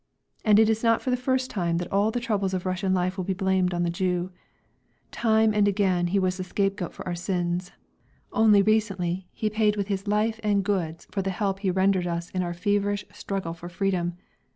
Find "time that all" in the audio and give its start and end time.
1.51-2.09